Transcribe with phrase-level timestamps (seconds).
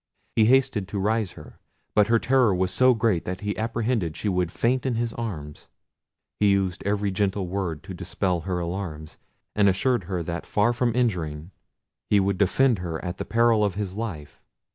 [0.35, 1.59] He hasted to raise her,
[1.93, 5.67] but her terror was so great that he apprehended she would faint in his arms.
[6.39, 9.19] He used every gentle word to dispel her alarms,
[9.55, 11.51] and assured her that far from injuring,
[12.09, 14.41] he would defend her at the peril of his life.